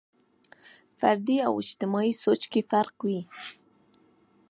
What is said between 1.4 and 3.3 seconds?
او اجتماعي سوچ کې فرق وي.